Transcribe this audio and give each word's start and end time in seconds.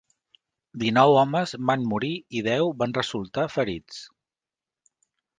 Dinou 0.83 1.11
homes 1.17 1.51
van 1.69 1.83
morir 1.91 2.09
i 2.39 2.41
deu 2.47 2.71
van 2.79 2.95
resultar 2.99 3.45
ferits. 3.57 3.99